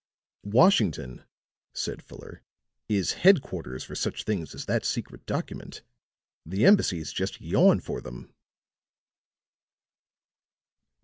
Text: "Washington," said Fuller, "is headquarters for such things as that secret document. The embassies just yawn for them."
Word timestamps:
"Washington," 0.47 1.25
said 1.73 2.01
Fuller, 2.01 2.41
"is 2.89 3.11
headquarters 3.11 3.83
for 3.83 3.93
such 3.93 4.23
things 4.23 4.55
as 4.55 4.65
that 4.65 4.83
secret 4.83 5.27
document. 5.27 5.83
The 6.43 6.65
embassies 6.65 7.13
just 7.13 7.39
yawn 7.39 7.79
for 7.79 8.01
them." 8.01 8.33